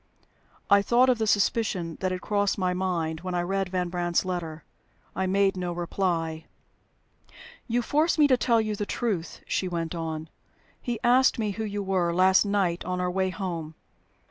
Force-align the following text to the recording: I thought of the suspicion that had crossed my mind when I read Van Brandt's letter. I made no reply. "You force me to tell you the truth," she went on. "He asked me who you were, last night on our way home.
I 0.67 0.81
thought 0.81 1.09
of 1.09 1.19
the 1.19 1.27
suspicion 1.27 1.97
that 1.99 2.11
had 2.11 2.21
crossed 2.21 2.57
my 2.57 2.73
mind 2.73 3.19
when 3.19 3.35
I 3.35 3.43
read 3.43 3.69
Van 3.69 3.89
Brandt's 3.89 4.25
letter. 4.25 4.63
I 5.15 5.27
made 5.27 5.55
no 5.55 5.71
reply. 5.73 6.45
"You 7.67 7.83
force 7.83 8.17
me 8.17 8.25
to 8.29 8.35
tell 8.35 8.59
you 8.59 8.75
the 8.75 8.87
truth," 8.87 9.41
she 9.45 9.67
went 9.67 9.93
on. 9.93 10.27
"He 10.81 10.99
asked 11.03 11.37
me 11.37 11.51
who 11.51 11.63
you 11.63 11.83
were, 11.83 12.11
last 12.15 12.45
night 12.45 12.83
on 12.83 12.99
our 12.99 13.11
way 13.11 13.29
home. 13.29 13.75